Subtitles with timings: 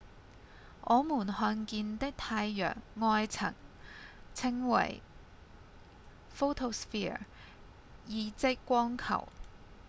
[0.83, 3.53] 我們看見的太陽外層
[4.33, 4.99] 稱為
[6.35, 7.19] 「photosphere」
[8.07, 9.27] 意即「光球」